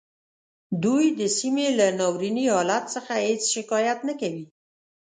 [0.83, 4.45] دوی د سیمې له ناوریني حالت څخه هیڅ شکایت نه کوي